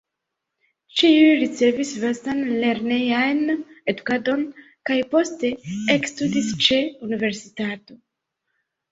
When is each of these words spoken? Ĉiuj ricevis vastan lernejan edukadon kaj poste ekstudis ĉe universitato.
Ĉiuj 0.99 1.25
ricevis 1.39 1.89
vastan 2.03 2.39
lernejan 2.63 3.43
edukadon 3.93 4.41
kaj 4.91 4.97
poste 5.11 5.51
ekstudis 5.97 6.49
ĉe 6.69 6.79
universitato. 7.09 7.99